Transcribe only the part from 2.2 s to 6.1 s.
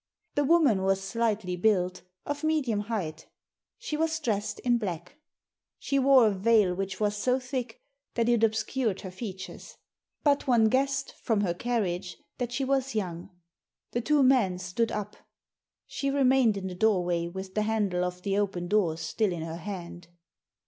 of medium height She was dressed in black. She